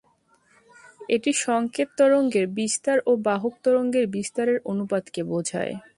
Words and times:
এটি 1.09 1.31
সংকেত 1.41 1.89
তরঙ্গের 1.97 2.45
বিস্তার 2.57 2.97
ও 3.05 3.11
বাহক 3.25 3.53
তরঙ্গের 3.63 4.05
বিস্তারের 4.07 4.57
অনুপাতকে 4.65 5.21
বোঝায়। 5.23 5.73